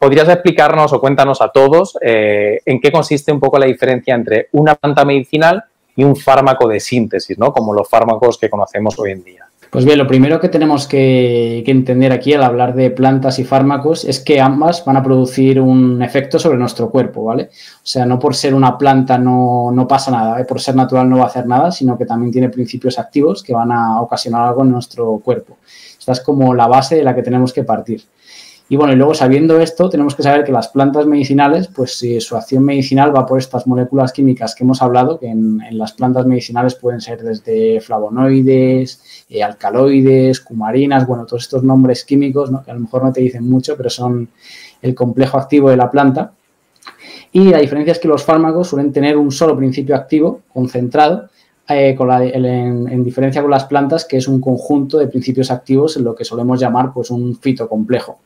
[0.00, 4.48] ¿podrías explicarnos o cuéntanos a todos eh, en qué consiste un poco la diferencia entre
[4.52, 5.62] una planta medicinal
[5.94, 7.52] y un fármaco de síntesis, ¿no?
[7.52, 9.46] Como los fármacos que conocemos hoy en día.
[9.70, 14.04] Pues bien, lo primero que tenemos que, entender aquí al hablar de plantas y fármacos
[14.04, 17.44] es que ambas van a producir un efecto sobre nuestro cuerpo, ¿vale?
[17.44, 20.44] O sea, no por ser una planta no, no pasa nada, ¿eh?
[20.44, 23.52] por ser natural no va a hacer nada, sino que también tiene principios activos que
[23.52, 25.58] van a ocasionar algo en nuestro cuerpo.
[25.96, 28.02] Esta es como la base de la que tenemos que partir.
[28.70, 32.20] Y bueno, y luego sabiendo esto, tenemos que saber que las plantas medicinales, pues si
[32.20, 36.24] su acción medicinal va por estas moléculas químicas que hemos hablado, que en, las plantas
[36.24, 42.74] medicinales pueden ser desde flavonoides, eh, alcaloides, cumarinas, bueno, todos estos nombres químicos, que a
[42.74, 44.28] lo mejor no te dicen mucho, pero son
[44.80, 46.30] el complejo activo de la planta.
[47.32, 51.28] Y la diferencia es que los fármacos suelen tener un solo principio activo concentrado,
[51.70, 56.14] eh, en, diferencia con las plantas, que es un conjunto de principios activos en lo
[56.14, 58.18] que solemos llamar pues, un fitocomplejo.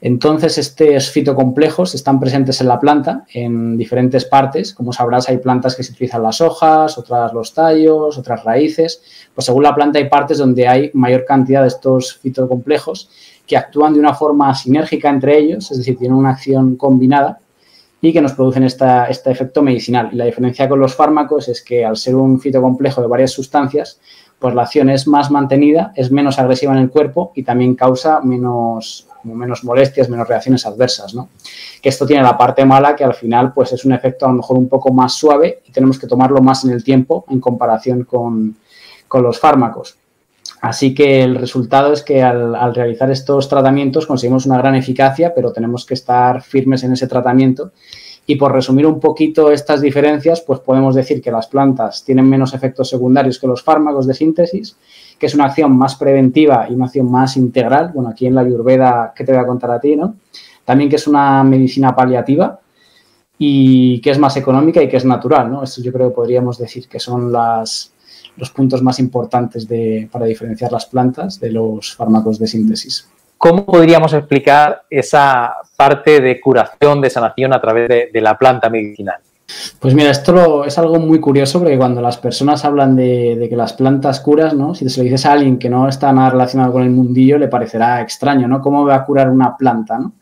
[0.00, 4.74] Entonces, estos fitocomplejos están presentes en la planta en diferentes partes.
[4.74, 9.02] Como sabrás, hay plantas que se utilizan las hojas, otras los tallos, otras raíces.
[9.34, 13.08] Pues según la planta hay partes donde hay mayor cantidad de estos fitocomplejos
[13.46, 17.40] que actúan de una forma sinérgica entre ellos, es decir, tienen una acción combinada
[18.00, 20.10] y que nos producen este efecto medicinal.
[20.12, 23.98] Y la diferencia con los fármacos es que al ser un fitocomplejo de varias sustancias,
[24.38, 28.20] pues la acción es más mantenida, es menos agresiva en el cuerpo y también causa
[28.20, 31.28] menos menos molestias, menos reacciones adversas, ¿no?
[31.80, 34.34] Que esto tiene la parte mala que al final pues es un efecto a lo
[34.34, 38.04] mejor un poco más suave y tenemos que tomarlo más en el tiempo en comparación
[38.04, 38.56] con,
[39.14, 39.96] los fármacos.
[40.60, 45.52] Así que el resultado es que al, realizar estos tratamientos conseguimos una gran eficacia, pero
[45.52, 47.70] tenemos que estar firmes en ese tratamiento.
[48.26, 52.54] Y por resumir un poquito estas diferencias, pues podemos decir que las plantas tienen menos
[52.54, 54.76] efectos secundarios que los fármacos de síntesis
[55.18, 57.92] que es una acción más preventiva y una acción más integral.
[57.94, 60.16] Bueno, aquí en la Ayurveda, ¿qué te voy a contar a ti, no?
[60.64, 62.58] También que es una medicina paliativa
[63.38, 65.62] y que es más económica y que es natural, ¿no?
[65.62, 69.66] Esto yo creo que podríamos decir que son los puntos más importantes
[70.10, 73.08] para diferenciar las plantas de los fármacos de síntesis.
[73.36, 79.23] ¿Cómo podríamos explicar esa parte de curación, de sanación a través de la planta medicinal?
[79.78, 83.72] Pues mira, esto es algo muy curioso porque cuando las personas hablan de, que las
[83.72, 84.74] plantas curas, ¿no?
[84.74, 87.48] Si se lo dices a alguien que no está nada relacionado con el mundillo, le
[87.48, 88.60] parecerá extraño, ¿no?
[88.60, 90.14] ¿Cómo va a curar una planta, ¿no?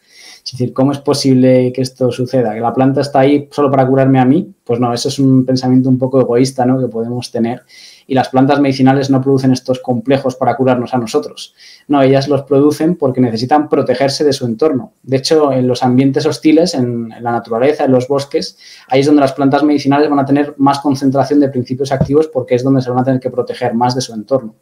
[0.45, 2.53] Es decir, ¿cómo es posible que esto suceda?
[2.53, 4.53] ¿Que la planta está ahí solo para curarme a mí?
[4.65, 6.81] Pues no, eso es un pensamiento un poco egoísta, ¿no?
[6.81, 7.63] Que podemos tener
[8.07, 11.55] y las plantas medicinales no producen estos complejos para curarnos a nosotros.
[11.89, 14.95] No, ellas los producen porque necesitan protegerse de su entorno.
[15.03, 18.59] De hecho, en los ambientes hostiles, en, la naturaleza, en los bosques,
[18.89, 22.55] ahí es donde las plantas medicinales van a tener más concentración de principios activos porque
[22.55, 24.55] es donde se van a tener que proteger más de su entorno.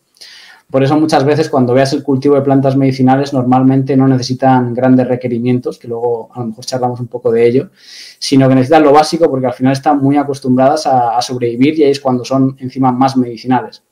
[0.70, 5.08] Por eso muchas veces cuando veas el cultivo de plantas medicinales normalmente no necesitan grandes
[5.08, 7.70] requerimientos, que luego a lo mejor charlamos un poco de ello,
[8.18, 11.90] sino que necesitan lo básico porque al final están muy acostumbradas a, sobrevivir y ahí
[11.90, 13.82] es cuando son encima más medicinales.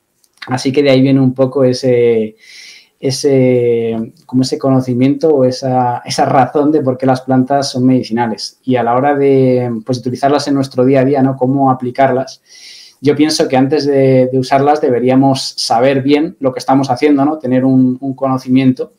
[0.46, 2.36] Así que de ahí viene un poco ese,
[3.00, 8.60] ese, como ese conocimiento o esa, esa, razón de por qué las plantas son medicinales.
[8.62, 11.36] Y a la hora de pues, utilizarlas en nuestro día a día, ¿no?
[11.36, 12.40] Cómo aplicarlas
[13.00, 17.38] yo pienso que antes de, usarlas deberíamos saber bien lo que estamos haciendo, ¿no?
[17.38, 18.92] Tener un, conocimiento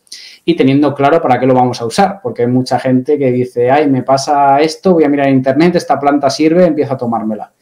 [0.46, 3.70] y teniendo claro para qué lo vamos a usar, porque hay mucha gente que dice,
[3.70, 7.54] ay, me pasa esto, voy a mirar en internet, esta planta sirve, empiezo a tomármela.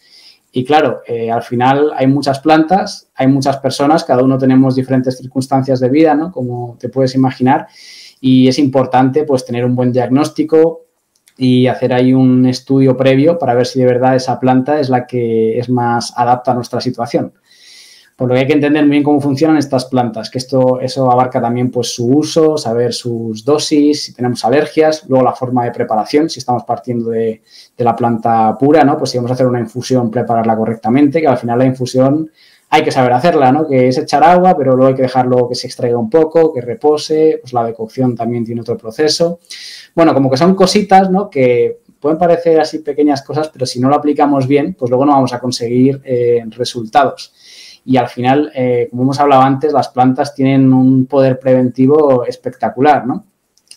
[0.51, 5.17] Y claro, eh, al final hay muchas plantas, hay muchas personas, cada uno tenemos diferentes
[5.17, 6.31] circunstancias de vida, ¿no?
[6.31, 7.67] Como te puedes imaginar,
[8.21, 10.86] y es importante pues tener un buen diagnóstico,
[11.37, 15.05] y hacer ahí un estudio previo para ver si de verdad esa planta es la
[15.05, 17.33] que es más adapta a nuestra situación.
[18.15, 21.11] Por lo que hay que entender muy bien cómo funcionan estas plantas, que esto, eso
[21.11, 25.71] abarca también pues, su uso, saber sus dosis, si tenemos alergias, luego la forma de
[25.71, 27.43] preparación, si estamos partiendo de,
[27.77, 28.97] de la planta pura, ¿no?
[28.97, 32.31] Pues si vamos a hacer una infusión, prepararla correctamente, que al final la infusión
[32.69, 33.67] hay que saber hacerla, ¿no?
[33.67, 36.61] Que es echar agua, pero luego hay que dejarlo que se extraiga un poco, que
[36.61, 39.39] repose, pues la decocción también tiene otro proceso.
[39.95, 41.29] Bueno, como que son cositas, ¿no?
[41.29, 45.14] Que pueden parecer así pequeñas cosas, pero si no lo aplicamos bien, pues luego no
[45.14, 47.34] vamos a conseguir eh, resultados.
[47.85, 53.08] Y al final, eh, como hemos hablado antes, las plantas tienen un poder preventivo espectacular,
[53.08, 53.25] ¿no?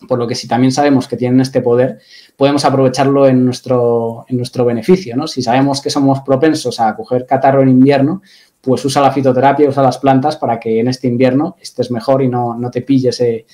[0.08, 1.98] Por lo que si también sabemos que tienen este poder,
[2.37, 5.28] podemos aprovecharlo en nuestro, en nuestro beneficio, ¿no?
[5.28, 8.22] Si sabemos que somos propensos a coger catarro en invierno,
[8.60, 12.28] pues usa la fitoterapia, usa las plantas para que en este invierno estés mejor y
[12.28, 13.46] no, te pille ese,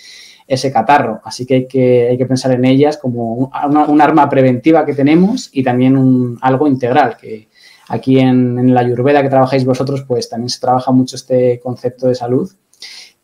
[0.46, 1.20] ese, catarro.
[1.24, 5.50] Así que hay, que hay que pensar en ellas como un, arma preventiva que tenemos
[5.52, 7.48] y también un, algo integral, que
[7.88, 12.08] aquí en, en, la Ayurveda que trabajáis vosotros, pues también se trabaja mucho este concepto
[12.08, 12.50] de salud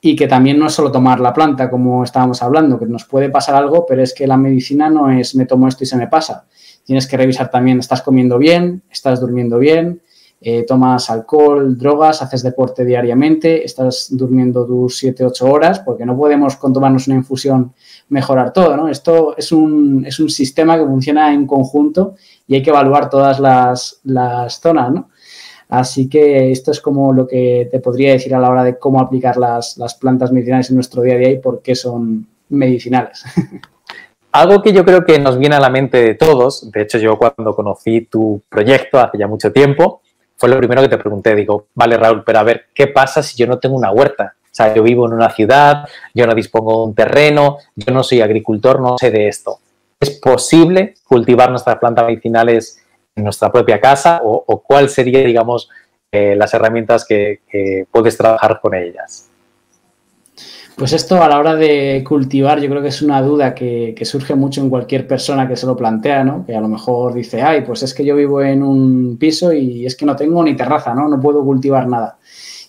[0.05, 3.31] y que también no es solo tomar la planta, como estábamos hablando, que nos puede
[3.31, 6.08] pasar algo, pero es que la medicina no es me tomo esto y se me
[6.08, 6.46] pasa.
[6.85, 10.02] Tienes que revisar también, estás comiendo bien, estás durmiendo bien,
[10.43, 16.56] eh, tomas alcohol, drogas, haces deporte diariamente, estás durmiendo tus 7-8 horas, porque no podemos
[16.56, 17.73] con tomarnos una infusión
[18.09, 18.89] mejorar todo, ¿no?
[18.89, 22.17] Esto es un, es un sistema que funciona en conjunto
[22.47, 25.09] y hay que evaluar todas las, las zonas, ¿no?
[25.73, 29.00] Así que esto es como lo que te podría decir a la hora de cómo
[29.00, 33.25] aplicar las, plantas medicinales en nuestro día a día y por qué son medicinales.
[34.33, 37.17] Algo que yo creo que nos viene a la mente de todos, de hecho yo
[37.17, 40.01] cuando conocí tu proyecto hace ya mucho tiempo,
[40.43, 43.37] fue lo primero que te pregunté, digo, vale Raúl, pero a ver, ¿qué pasa si
[43.37, 44.35] yo no tengo una huerta?
[44.43, 48.03] O sea, yo vivo en una ciudad, yo no dispongo de un terreno, yo no
[48.03, 49.61] soy agricultor, no sé de esto.
[50.00, 52.85] ¿Es posible cultivar nuestras plantas medicinales
[53.15, 55.71] en nuestra propia casa o, cuál sería, digamos,
[56.11, 57.38] eh, las herramientas que,
[57.93, 59.31] puedes trabajar con ellas?
[60.77, 64.35] Pues esto a la hora de cultivar yo creo que es una duda que, surge
[64.35, 66.45] mucho en cualquier persona que se lo plantea, ¿no?
[66.45, 69.87] Que a lo mejor dice, ay, pues es que yo vivo en un piso y
[69.87, 71.09] es que no tengo ni terraza, ¿no?
[71.09, 72.19] No puedo cultivar nada.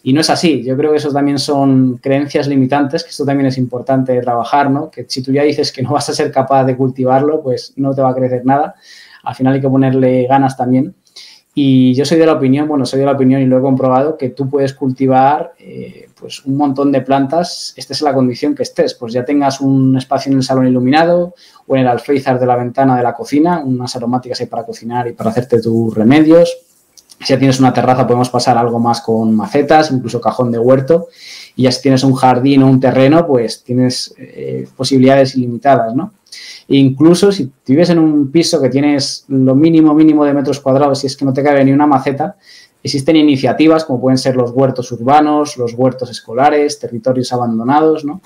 [0.04, 0.64] Y no es así.
[0.64, 4.92] Yo creo que eso también son creencias limitantes, que esto también es importante trabajar, ¿no?
[4.92, 7.96] Que si tú ya dices que no vas a ser capaz de cultivarlo, pues no
[7.96, 8.76] te va a crecer nada
[9.24, 10.94] al final hay que ponerle ganas también.
[11.56, 14.18] Y yo soy de la opinión, bueno, soy de la opinión y lo he comprobado,
[14.18, 18.64] que tú puedes cultivar eh, pues un montón de plantas, estés en la condición que
[18.64, 21.36] estés, pues ya tengas un espacio en el salón iluminado
[21.68, 25.08] o en el alféizar de la ventana de la cocina, unas aromáticas ahí para cocinar
[25.08, 26.58] y para hacerte tus remedios.
[27.20, 31.08] Si ya tienes una terraza podemos pasar algo más con macetas, incluso cajón de huerto.
[31.56, 36.12] Y ya si tienes un jardín o un terreno, pues tienes eh, posibilidades ilimitadas, ¿no?
[36.68, 41.08] Incluso si vives en un piso que tienes lo mínimo, mínimo de metros cuadrados, si
[41.08, 42.36] es que no te cabe ni una maceta,
[42.82, 48.22] existen iniciativas como pueden ser los huertos urbanos, los huertos escolares, territorios abandonados, ¿no?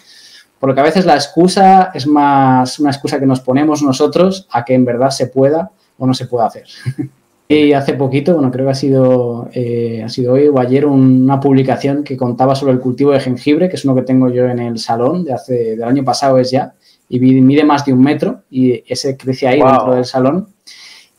[0.60, 4.48] Por lo que a veces la excusa es más una excusa que nos ponemos nosotros
[4.51, 6.66] a que en verdad se pueda o no se pueda hacer.
[7.48, 11.40] y hace poquito, bueno, creo que ha sido, eh, ha sido hoy o ayer una
[11.40, 14.57] publicación que contaba sobre el cultivo de jengibre, que es uno que tengo yo en
[14.57, 16.74] el salón de hace, del año pasado es ya,
[17.09, 20.50] y mide más de un metro y ese crece ahí dentro del salón.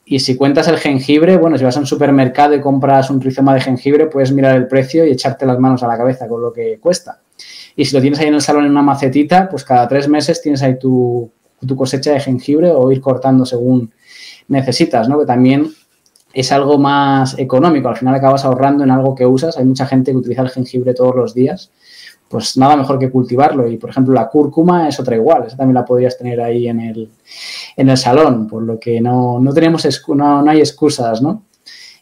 [0.05, 3.55] Y si cuentas el jengibre, bueno, si vas a un supermercado y compras un rizoma
[3.55, 6.53] de jengibre, puedes mirar el precio y echarte las manos a la cabeza con lo
[6.53, 7.21] que cuesta.
[7.77, 10.41] Y si lo tienes ahí en el salón en una macetita, pues cada tres meses
[10.41, 11.31] tienes ahí tu,
[11.67, 13.93] tu cosecha de jengibre o ir cortando según
[14.49, 15.19] necesitas, ¿no?
[15.19, 15.69] Que también
[16.33, 17.89] es algo más económico.
[17.89, 19.57] Al final acabas ahorrando en algo que usas.
[19.59, 21.71] Hay mucha gente que utiliza el jengibre todos los días
[22.29, 23.69] pues nada mejor que cultivarlo.
[23.69, 26.81] Y, por ejemplo, la cúrcuma es otra igual, esa también la podrías tener ahí en
[26.81, 27.11] el,
[27.77, 31.45] en el salón, por lo que no, no tenemos, no, no, hay excusas, ¿no?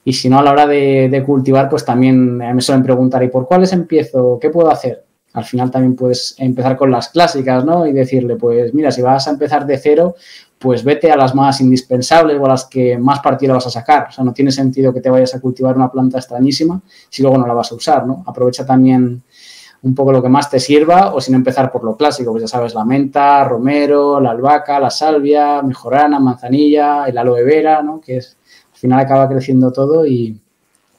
[0.05, 3.47] Y si no, a la hora de, cultivar, pues también me suelen preguntar, ¿y por
[3.47, 4.39] cuáles empiezo?
[4.41, 5.05] ¿Qué puedo hacer?
[5.37, 7.87] Al final también puedes empezar con las clásicas, ¿no?
[7.87, 10.17] Y decirle, pues mira, si vas a empezar de cero,
[10.59, 14.09] pues vete a las más indispensables o a las que más partido vas a sacar.
[14.09, 17.39] O sea, no tiene sentido que te vayas a cultivar una planta extrañísima si luego
[17.39, 18.25] no la vas a usar, ¿no?
[18.27, 19.23] Aprovecha también
[19.83, 22.49] un poco lo que más te sirva o sin empezar por lo clásico, pues ya
[22.49, 28.01] sabes, la menta, romero, la albahaca, la salvia, mejorana, manzanilla, el aloe vera, ¿no?
[28.01, 28.37] Que es,
[28.73, 30.41] al final acaba creciendo todo y,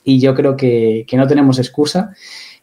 [0.05, 2.13] yo creo que, no tenemos excusa.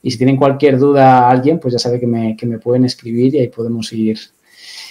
[0.05, 3.35] Y si tienen cualquier duda alguien, pues ya sabe que me, que me pueden escribir
[3.35, 4.17] y ahí podemos ir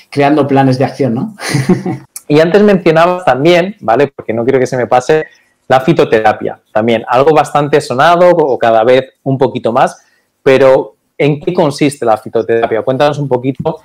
[0.10, 1.36] creando planes de acción, ¿no?
[2.28, 4.12] y antes mencionabas también, ¿vale?
[4.14, 5.28] Porque no quiero que se me pase,
[5.70, 6.60] la fitoterapia.
[6.74, 10.06] También algo bastante sonado o cada vez un poquito más,
[10.44, 12.82] pero ¿En qué consiste la fitoterapia?
[12.82, 13.82] Cuéntanos un poquito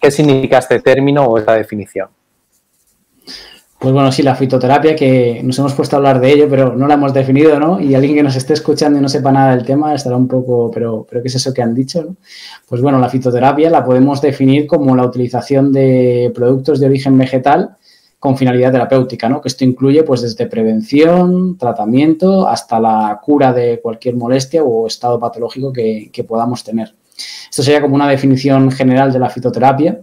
[0.00, 2.08] qué significa este término o esta definición.
[3.82, 6.86] Pues bueno, sí, la fitoterapia, que nos hemos puesto a hablar de ello, pero no
[6.86, 7.80] la hemos definido, ¿no?
[7.80, 10.70] Y alguien que nos esté escuchando y no sepa nada del tema estará un poco,
[10.72, 12.00] pero, pero ¿qué es eso que han dicho?
[12.00, 12.16] ¿no?
[12.68, 17.76] Pues bueno, la fitoterapia la podemos definir como la utilización de productos de origen vegetal
[18.20, 19.40] con finalidad terapéutica, ¿no?
[19.40, 25.18] Que esto incluye pues desde prevención, tratamiento, hasta la cura de cualquier molestia o estado
[25.18, 26.94] patológico que, podamos tener.
[27.50, 29.98] Esto sería como una definición general de la fitoterapia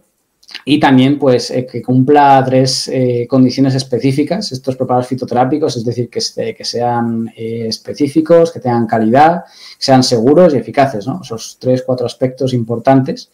[0.66, 6.10] y también pues eh, que cumpla tres eh, condiciones específicas estos preparados fitoterápicos, es decir,
[6.10, 6.20] que,
[6.56, 9.52] que sean eh, específicos, que tengan calidad, que
[9.84, 11.22] sean seguros y eficaces, ¿no?
[11.22, 13.32] Esos tres, cuatro aspectos importantes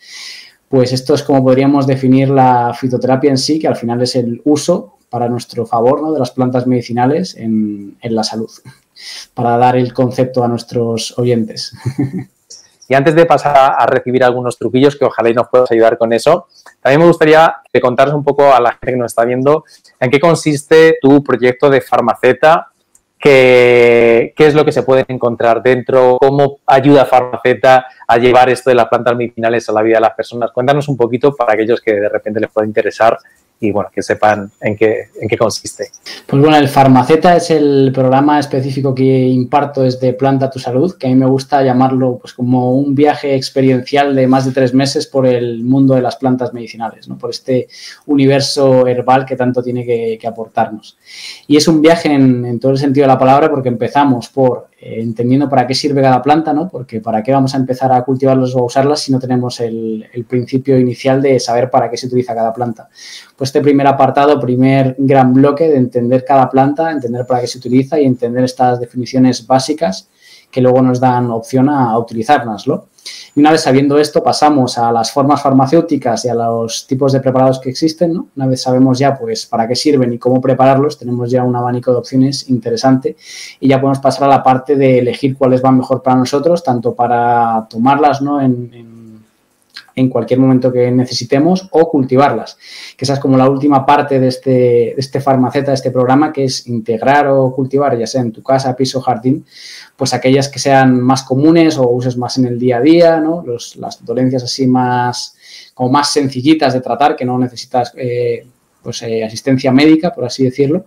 [0.68, 4.42] pues esto es como podríamos definir la fitoterapia en sí, que al final es el
[4.46, 6.12] uso para nuestro favor ¿no?
[6.12, 8.50] de las plantas medicinales en, la salud,
[9.34, 11.74] para dar el concepto a nuestros oyentes.
[12.88, 16.14] Y antes de pasar a recibir algunos truquillos que ojalá y nos puedas ayudar con
[16.14, 16.48] eso,
[16.82, 17.82] también me gustaría que
[18.14, 19.64] un poco a la gente que nos está viendo
[20.00, 22.70] en qué consiste tu proyecto de Farmaceta
[23.20, 28.70] qué, qué es lo que se puede encontrar dentro, cómo ayuda Farmaceta a llevar esto
[28.70, 30.52] de las plantas medicinales a la vida de las personas.
[30.52, 33.18] Cuéntanos un poquito para aquellos que de repente les pueda interesar
[33.66, 35.90] y bueno, que sepan en qué, en qué consiste.
[36.26, 41.08] Pues bueno, el Farmaceta es el programa específico que imparto desde Planta tu Salud, que
[41.08, 45.08] a mí me gusta llamarlo pues como un viaje experiencial de más de tres meses
[45.08, 47.18] por el mundo de las plantas medicinales, ¿no?
[47.18, 47.68] por este
[48.06, 50.98] universo herbal que tanto tiene que, aportarnos.
[51.48, 55.50] Y es un viaje en, todo el sentido de la palabra porque empezamos por entendiendo
[55.50, 56.70] para qué sirve cada planta, ¿no?
[56.70, 60.08] Porque para qué vamos a empezar a cultivarlas o a usarlas si no tenemos el,
[60.28, 62.88] principio inicial de saber para qué se utiliza cada planta.
[63.36, 67.58] Pues este primer apartado, primer gran bloque de entender cada planta, entender para qué se
[67.58, 70.08] utiliza y entender estas definiciones básicas
[70.56, 72.86] que luego nos dan opción a, utilizarlas, ¿no?
[73.36, 77.20] Y una vez sabiendo esto, pasamos a las formas farmacéuticas y a los tipos de
[77.20, 78.14] preparados que existen.
[78.14, 78.28] ¿no?
[78.38, 81.92] Una vez sabemos ya pues, para qué sirven y cómo prepararlos, tenemos ya un abanico
[81.92, 83.18] de opciones interesante
[83.60, 86.96] y ya podemos pasar a la parte de elegir cuáles van mejor para nosotros, tanto
[86.96, 88.40] para tomarlas ¿no?
[88.40, 88.95] en
[89.96, 92.58] en cualquier momento que necesitemos o cultivarlas.
[92.98, 96.34] Que esa es como la última parte de este, de este farmaceta, de este programa,
[96.34, 99.46] que es integrar o cultivar, ya sea en tu casa, piso, jardín,
[99.96, 103.44] pues aquellas que sean más comunes o uses más en el día a día, ¿no?
[103.78, 105.36] las dolencias así más,
[105.74, 108.46] como más sencillitas de tratar, que no necesitas eh,
[108.82, 110.86] pues, eh, asistencia médica, por así decirlo.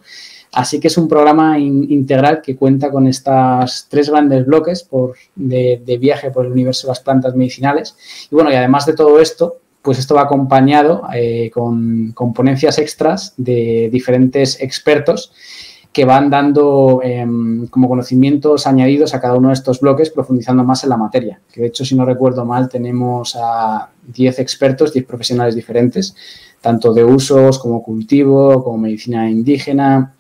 [0.52, 4.88] Así que es un programa integral que cuenta con estas tres grandes bloques
[5.35, 7.97] de, viaje por el universo de las plantas medicinales.
[8.31, 13.35] Y bueno, y además de todo esto, pues esto va acompañado eh, con, ponencias extras
[13.37, 15.33] de diferentes expertos
[15.93, 20.85] que van dando em, como conocimientos añadidos a cada uno de estos bloques, profundizando más
[20.85, 21.40] en la materia.
[21.52, 26.14] Que de hecho, si no recuerdo mal, tenemos a 10 expertos, 10 profesionales diferentes,
[26.61, 30.14] tanto de usos como cultivo, como medicina indígena,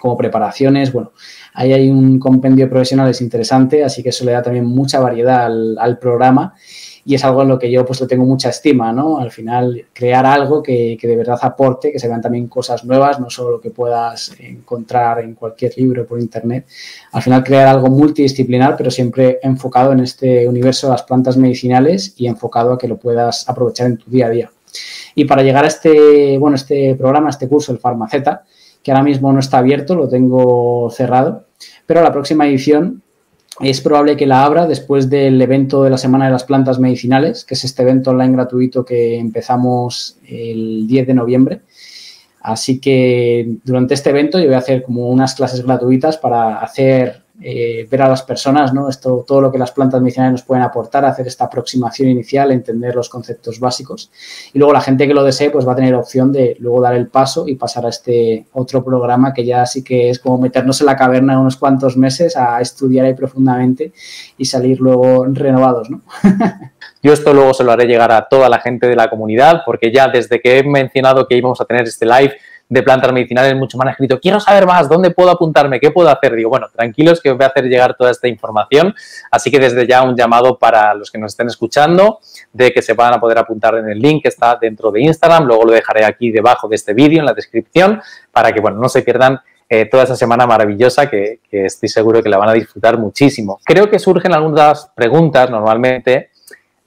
[0.00, 0.92] como preparaciones.
[0.92, 1.12] Bueno,
[1.54, 5.46] ahí hay un compendio de profesionales interesante, así que eso le da también mucha variedad
[5.46, 6.54] al, programa
[7.04, 9.18] y es algo en lo que yo pues le tengo mucha estima, ¿no?
[9.18, 13.28] Al final, crear algo que, de verdad aporte, que se vean también cosas nuevas, no
[13.28, 16.66] solo lo que puedas encontrar en cualquier libro por internet.
[17.12, 22.14] Al final, crear algo multidisciplinar, pero siempre enfocado en este universo de las plantas medicinales
[22.16, 24.50] y enfocado a que lo puedas aprovechar en tu día a día.
[25.14, 28.44] Y para llegar a este, bueno, este programa, este curso, el Farmaceta,
[28.82, 31.46] que ahora mismo no está abierto, lo tengo cerrado,
[31.86, 33.02] pero la próxima edición
[33.60, 37.44] es probable que la abra después del evento de la Semana de las Plantas Medicinales,
[37.44, 41.60] que es este evento online gratuito que empezamos el 10 de noviembre.
[42.40, 47.19] Así que durante este evento yo voy a hacer como unas clases gratuitas para hacer
[47.42, 48.88] eh, ver a las personas, ¿no?
[48.88, 52.94] Esto, todo lo que las plantas medicinales nos pueden aportar, hacer esta aproximación inicial, entender
[52.94, 54.10] los conceptos básicos.
[54.52, 56.94] Y luego la gente que lo desee, pues va a tener opción de luego dar
[56.94, 60.80] el paso y pasar a este otro programa que ya sí que es como meternos
[60.80, 63.92] en la caverna unos cuantos meses a estudiar ahí profundamente
[64.36, 66.02] y salir luego renovados, ¿no?
[67.02, 69.90] Yo esto luego se lo haré llegar a toda la gente de la comunidad, porque
[69.90, 72.34] ya desde que he mencionado que íbamos a tener este live,
[72.70, 75.80] de plantas medicinales mucho más escrito, quiero saber más, ¿dónde puedo apuntarme?
[75.80, 76.36] ¿Qué puedo hacer?
[76.36, 78.94] Digo, bueno, tranquilos que os voy a hacer llegar toda esta información,
[79.30, 82.20] así que desde ya un llamado para los que nos estén escuchando
[82.52, 85.46] de que se van a poder apuntar en el link que está dentro de Instagram,
[85.46, 88.00] luego lo dejaré aquí debajo de este vídeo en la descripción
[88.30, 92.28] para que, bueno, no se pierdan eh, toda esa semana maravillosa que, estoy seguro que
[92.28, 93.58] la van a disfrutar muchísimo.
[93.64, 96.30] Creo que surgen algunas preguntas normalmente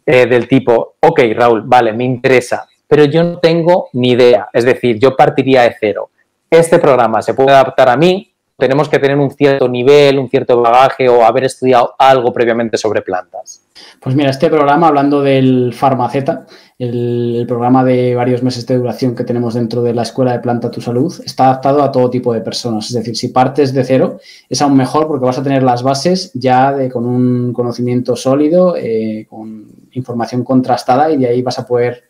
[0.05, 4.49] eh, del tipo, ok, Raúl, vale, me interesa, pero yo no tengo ni idea.
[4.53, 6.11] Es decir, yo partiría de cero.
[6.47, 10.61] Este programa se puede adaptar a mí, tenemos que tener un cierto nivel, un cierto
[10.61, 13.63] bagaje o haber estudiado algo previamente sobre plantas.
[13.99, 16.45] Pues mira, este programa, hablando del Farmaceta,
[16.77, 20.69] el, programa de varios meses de duración que tenemos dentro de la Escuela de Planta
[20.69, 22.85] Tu Salud, está adaptado a todo tipo de personas.
[22.85, 26.29] Es decir, si partes de cero, es aún mejor porque vas a tener las bases
[26.35, 31.65] ya de, con un conocimiento sólido, eh, con información contrastada y de ahí vas a
[31.65, 32.03] poder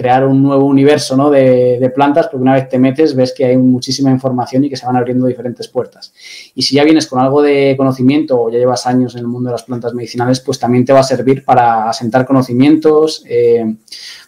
[0.00, 1.28] crear un nuevo universo ¿no?
[1.28, 4.86] de, plantas, porque una vez te metes ves que hay muchísima información y que se
[4.86, 6.14] van abriendo diferentes puertas.
[6.54, 9.50] Y si ya vienes con algo de conocimiento o ya llevas años en el mundo
[9.50, 13.76] de las plantas medicinales, pues también te va a servir para asentar conocimientos, eh,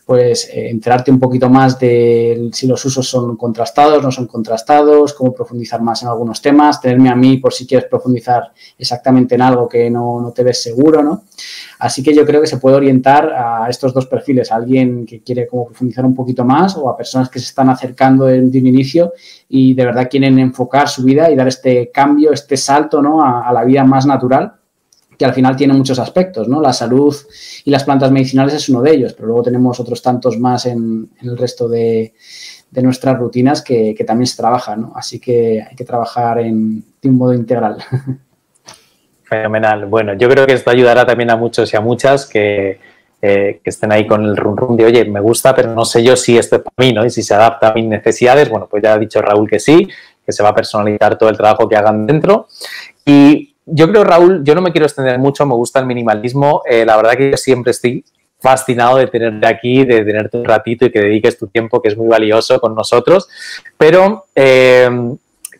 [0.04, 5.14] pues eh, enterarte un poquito más de si los usos son contrastados, no son contrastados,
[5.14, 9.42] cómo profundizar más en algunos temas, tenerme a mí por si quieres profundizar exactamente en
[9.42, 11.24] algo que no, no te ves seguro, ¿no?
[11.78, 15.22] Así que yo creo que se puede orientar a estos dos perfiles, a alguien que
[15.22, 18.66] quiere como profundizar un poquito más o a personas que se están acercando de un
[18.66, 19.12] inicio
[19.48, 23.22] y de verdad quieren enfocar su vida y dar este cambio, este salto, ¿no?
[23.22, 24.54] a la vida más natural
[25.18, 26.60] que al final tiene muchos aspectos, ¿no?
[26.60, 27.14] La salud
[27.64, 31.10] y las plantas medicinales es uno de ellos, pero luego tenemos otros tantos más en,
[31.20, 32.14] el resto de,
[32.70, 34.92] nuestras rutinas que, también se trabaja, ¿no?
[34.94, 37.76] Así que hay que trabajar en, de un modo integral.
[39.24, 39.86] Fenomenal.
[39.86, 42.78] Bueno, yo creo que esto ayudará también a muchos y a muchas que,
[43.20, 46.02] eh, que estén ahí con el run run de, oye, me gusta, pero no sé
[46.02, 47.04] yo si esto es para mí, ¿no?
[47.04, 49.88] Y si se adapta a mis necesidades, bueno, pues ya ha dicho Raúl que sí,
[50.26, 52.48] que se va a personalizar todo el trabajo que hagan dentro.
[53.04, 56.62] Y yo creo, Raúl, yo no me quiero extender mucho, me gusta el minimalismo.
[56.68, 58.04] Eh, la verdad que siempre estoy
[58.40, 61.96] fascinado de tenerte aquí, de tenerte un ratito y que dediques tu tiempo, que es
[61.96, 63.28] muy valioso con nosotros.
[63.78, 64.90] Pero eh,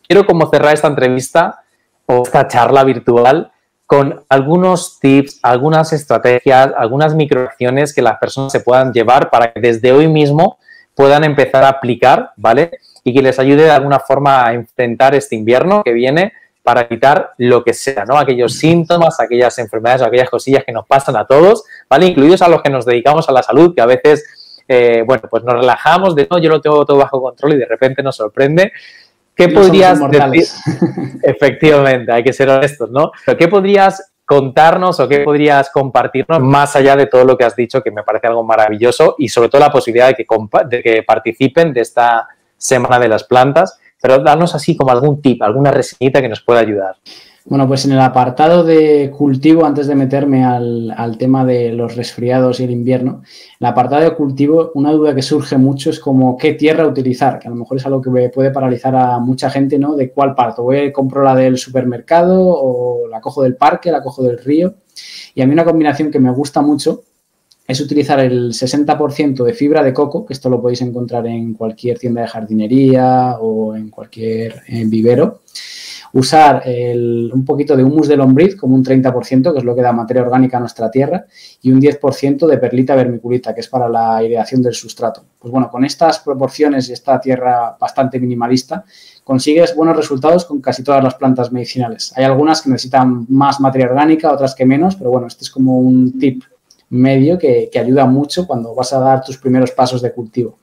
[0.06, 1.60] quiero como cerrar esta entrevista
[2.06, 3.52] o esta charla virtual
[3.86, 9.60] con algunos tips, algunas estrategias, algunas microacciones que las personas se puedan llevar para que
[9.60, 10.58] desde hoy mismo
[10.94, 12.70] puedan empezar a aplicar, ¿vale?
[13.04, 17.32] Y que les ayude de alguna forma a enfrentar este invierno que viene para evitar
[17.38, 18.16] lo que sea, ¿no?
[18.16, 22.06] Aquellos síntomas, aquellas enfermedades, aquellas cosillas que nos pasan a todos, ¿vale?
[22.06, 25.42] Incluidos a los que nos dedicamos a la salud, que a veces, eh, bueno, pues
[25.42, 28.72] nos relajamos de, no, yo lo tengo todo bajo control y de repente nos sorprende.
[29.34, 30.46] ¿Qué podrías decir?
[31.22, 33.10] Efectivamente, hay que ser honestos, ¿no?
[33.24, 37.56] Pero ¿qué podrías contarnos o qué podrías compartirnos más allá de todo lo que has
[37.56, 40.26] dicho, que me parece algo maravilloso y sobre todo la posibilidad de que,
[40.68, 43.80] de que participen de esta Semana de las Plantas?
[44.02, 46.96] Pero darnos así como algún tip, alguna reseñita que nos pueda ayudar.
[47.44, 52.60] Bueno, pues en el apartado de cultivo, antes de meterme al, tema de los resfriados
[52.60, 56.36] y el invierno, en el apartado de cultivo, una duda que surge mucho es como
[56.36, 59.76] qué tierra utilizar, que a lo mejor es algo que puede paralizar a mucha gente,
[59.76, 59.96] ¿no?
[59.96, 64.02] De cuál parto, voy a compro la del supermercado o la cojo del parque, la
[64.02, 64.74] cojo del río.
[65.34, 67.02] Y a mí una combinación que me gusta mucho
[67.66, 71.98] es utilizar el 60% de fibra de coco, que esto lo podéis encontrar en cualquier
[71.98, 75.40] tienda de jardinería o en cualquier vivero.
[76.14, 79.92] Usar un poquito de humus de lombriz, como un 30%, que es lo que da
[79.92, 81.24] materia orgánica a nuestra tierra,
[81.62, 85.24] y un 10% de perlita vermiculita, que es para la aireación del sustrato.
[85.38, 88.84] Pues bueno, con estas proporciones y esta tierra bastante minimalista,
[89.24, 92.12] consigues buenos resultados con casi todas las plantas medicinales.
[92.14, 95.78] Hay algunas que necesitan más materia orgánica, otras que menos, pero bueno, este es como
[95.78, 96.42] un tip
[96.92, 100.58] medio que, ayuda mucho cuando vas a dar tus primeros pasos de cultivo.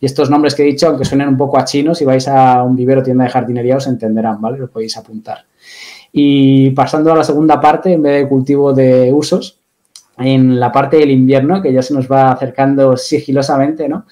[0.00, 2.62] Y estos nombres que he dicho, aunque suenen un poco a chinos, si vais a
[2.62, 4.58] un vivero tienda de jardinería os entenderán, ¿vale?
[4.58, 5.44] Lo podéis apuntar.
[6.12, 9.60] Y pasando a la segunda parte, en vez de cultivo de usos,
[10.16, 14.04] en la parte del invierno, que ya se nos va acercando sigilosamente, ¿no?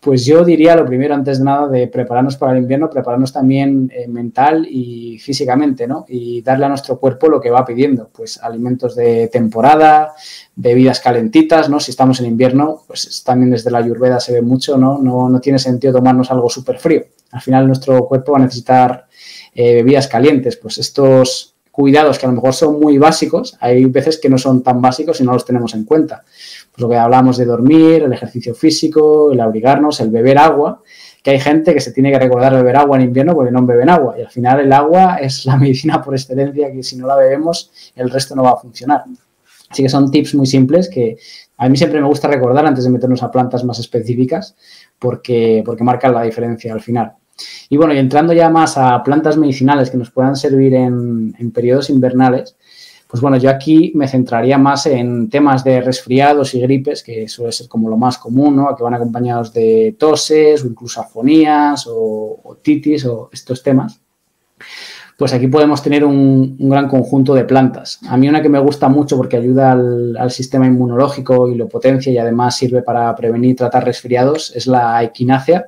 [0.00, 3.92] Pues yo diría lo primero, antes de nada, de prepararnos para el invierno, prepararnos también
[3.94, 6.06] eh, mental y físicamente, ¿no?
[6.08, 10.14] Y darle a nuestro cuerpo lo que va pidiendo, pues alimentos de temporada,
[10.56, 11.78] bebidas calentitas, ¿no?
[11.80, 14.96] Si estamos en invierno, pues también desde la ayurveda se ve mucho, ¿no?
[14.96, 17.04] No, no tiene sentido tomarnos algo súper frío.
[17.32, 19.06] Al final nuestro cuerpo va a necesitar
[19.54, 24.18] eh, bebidas calientes, pues estos cuidados que a lo mejor son muy básicos, hay veces
[24.18, 26.24] que no son tan básicos y no los tenemos en cuenta
[26.76, 30.82] lo que hablamos de dormir, el ejercicio físico, el abrigarnos, el beber agua,
[31.22, 33.90] que hay gente que se tiene que recordar beber agua en invierno porque no beben
[33.90, 34.16] agua.
[34.18, 37.70] Y al final el agua es la medicina por excelencia que si no la bebemos,
[37.94, 39.04] el resto no va a funcionar.
[39.68, 41.16] Así que son tips muy simples que
[41.56, 44.56] a mí siempre me gusta recordar antes de meternos a plantas más específicas
[44.98, 47.12] porque, porque marcan la diferencia al final.
[47.68, 51.90] Y bueno, y entrando ya más a plantas medicinales que nos puedan servir en, periodos
[51.90, 52.56] invernales,
[53.08, 57.52] pues bueno, yo aquí me centraría más en temas de resfriados y gripes, que suele
[57.52, 58.74] ser como lo más común, ¿no?
[58.76, 64.00] Que van acompañados de toses o incluso afonías o, titis o estos temas.
[65.20, 68.00] Pues aquí podemos tener un, gran conjunto de plantas.
[68.08, 72.10] A mí una que me gusta mucho porque ayuda al, sistema inmunológico y lo potencia
[72.10, 75.66] y además sirve para prevenir y tratar resfriados es la equinácea.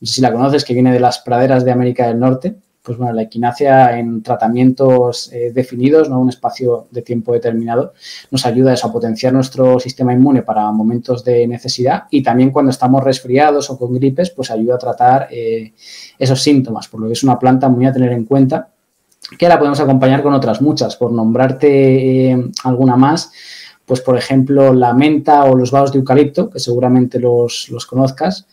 [0.00, 2.54] No sé si la conoces, que viene de las praderas de América del Norte
[2.84, 7.94] pues bueno, la equinacia en tratamientos eh, definidos, no un espacio de tiempo determinado,
[8.30, 13.02] nos ayuda a, potenciar nuestro sistema inmune para momentos de necesidad y también cuando estamos
[13.02, 15.72] resfriados o con gripes, pues ayuda a tratar eh,
[16.18, 18.73] esos síntomas, por lo que es una planta muy a tener en cuenta
[19.38, 23.32] que la podemos acompañar con otras muchas, por nombrarte eh, alguna más,
[23.86, 28.46] pues por ejemplo la menta o los vaos de eucalipto, que seguramente los, los conozcas,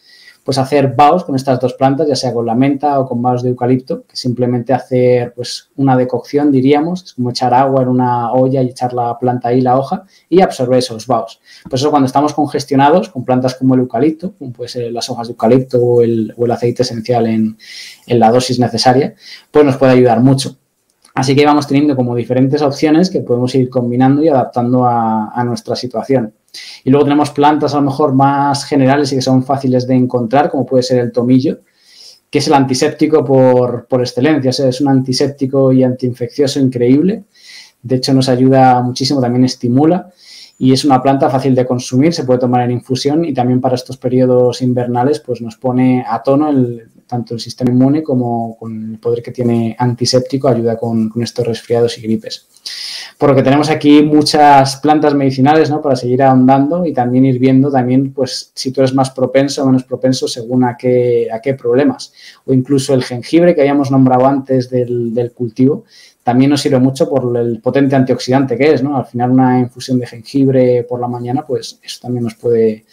[0.43, 3.43] pues hacer baos con estas dos plantas, ya sea con la menta o con baos
[3.43, 8.31] de eucalipto, que simplemente hacer pues una decocción, diríamos, es como echar agua en una
[8.31, 11.39] olla y echar la planta ahí, la hoja, y absorber esos baos.
[11.69, 15.27] Pues eso cuando estamos congestionados con plantas como el eucalipto, como puede ser las hojas
[15.27, 17.57] de eucalipto o el, aceite esencial en,
[18.07, 19.13] en la dosis necesaria,
[19.51, 20.57] pues nos puede ayudar mucho.
[21.13, 25.76] Así que vamos teniendo como diferentes opciones que podemos ir combinando y adaptando a, nuestra
[25.76, 26.34] situación.
[26.84, 30.50] Y luego tenemos plantas a lo mejor más generales y que son fáciles de encontrar,
[30.50, 31.60] como puede ser el tomillo,
[32.30, 34.50] que es el antiséptico por, excelencia.
[34.50, 37.24] Es un antiséptico y antiinfeccioso increíble.
[37.82, 40.12] De hecho, nos ayuda muchísimo, también estimula.
[40.58, 43.76] y es una planta fácil de consumir, se puede tomar en infusión y también para
[43.76, 48.93] estos periodos invernales pues nos pone a tono el, tanto el sistema inmune como con
[48.93, 52.47] el poder que tiene antiséptico, ayuda con, estos resfriados y gripes.
[53.17, 55.82] Por lo que tenemos aquí muchas plantas medicinales ¿no?
[55.82, 59.65] para seguir ahondando y también ir viendo también pues si tú eres más propenso o
[59.65, 62.13] menos propenso según a qué, a qué problemas.
[62.45, 65.84] O incluso el jengibre que habíamos nombrado antes del cultivo
[66.23, 68.95] también nos sirve mucho por el potente antioxidante que es, ¿no?
[68.97, 72.86] Al final una infusión de jengibre por la mañana, pues eso también nos puede,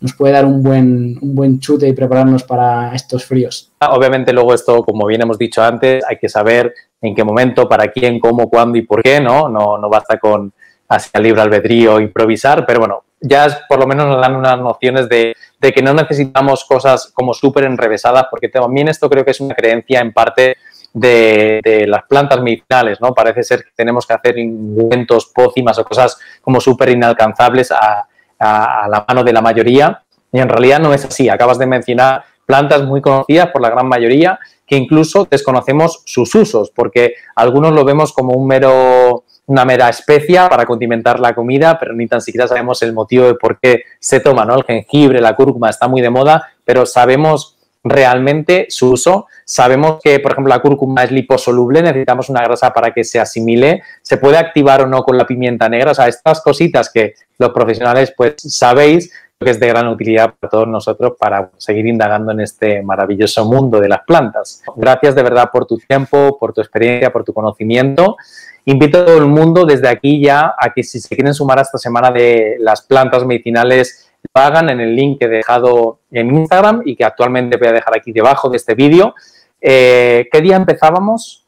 [0.00, 3.72] nos puede dar un buen, un buen chute y prepararnos para estos fríos.
[3.80, 7.90] Obviamente luego esto, como bien hemos dicho antes, hay que saber en qué momento, para
[7.90, 9.48] quién, cómo, cuándo y por qué, ¿no?
[9.48, 10.52] No, no basta con
[10.88, 15.34] hacia libre albedrío improvisar, pero bueno, ya por lo menos nos dan unas nociones de,
[15.60, 19.54] de que no necesitamos cosas como súper enrevesadas, porque también esto creo que es una
[19.54, 20.56] creencia en parte
[20.96, 23.12] de, las plantas medicinales, ¿no?
[23.12, 29.04] Parece ser que tenemos que hacer inventos, pócimas o cosas como súper inalcanzables a, la
[29.08, 31.28] mano de la mayoría y en realidad no es así.
[31.28, 36.70] Acabas de mencionar plantas muy conocidas por la gran mayoría que incluso desconocemos sus usos
[36.70, 41.94] porque algunos lo vemos como un mero una mera especia para condimentar la comida, pero
[41.94, 44.56] ni tan siquiera sabemos el motivo de por qué se toma, ¿no?
[44.56, 47.55] El jengibre, la cúrcuma está muy de moda, pero sabemos
[47.88, 49.26] realmente su uso.
[49.44, 53.82] Sabemos que, por ejemplo, la cúrcuma es liposoluble, necesitamos una grasa para que se asimile.
[54.02, 55.92] Se puede activar o no con la pimienta negra.
[55.92, 60.50] O sea, estas cositas que los profesionales, pues, sabéis que es de gran utilidad para
[60.50, 64.62] todos nosotros para seguir indagando en este maravilloso mundo de las plantas.
[64.76, 68.16] Gracias de verdad por tu tiempo, por tu experiencia, por tu conocimiento.
[68.64, 71.62] Invito a todo el mundo desde aquí ya a que si se quieren sumar a
[71.62, 76.34] esta semana de las plantas medicinales lo hagan en el link que he dejado en
[76.34, 79.14] Instagram y que actualmente voy a dejar aquí debajo de este vídeo.
[79.60, 81.44] Eh, ¿Qué día empezábamos?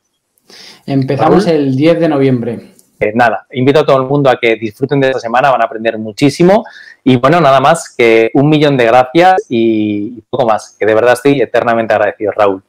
[0.87, 2.73] Empezamos el 10 de noviembre.
[3.01, 5.67] Eh, nada, invito a todo el mundo a que disfruten de esta semana, van a
[5.67, 6.65] aprender muchísimo.
[7.05, 11.13] Y bueno, nada más que un millón de gracias y poco más, que de verdad
[11.13, 12.63] estoy eternamente agradecido, Raúl.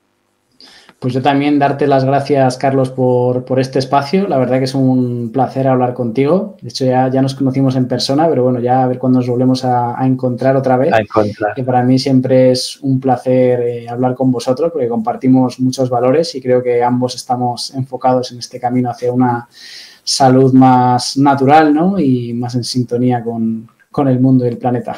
[1.00, 4.28] Pues yo también darte las gracias, Carlos, por, este espacio.
[4.28, 6.58] La verdad que es un placer hablar contigo.
[6.62, 9.30] De hecho, ya, ya nos conocimos en persona, pero bueno, ya a ver cuándo nos
[9.30, 10.92] volvemos a, encontrar otra vez.
[10.92, 11.56] A encontrar.
[11.56, 16.36] Que para mí siempre es un placer eh, hablar con vosotros porque compartimos muchos valores
[16.36, 19.48] y creo que ambos estamos enfocados en este camino hacia una
[20.04, 21.98] salud más natural ¿no?
[21.98, 24.98] y más en sintonía con, con el mundo y el planeta.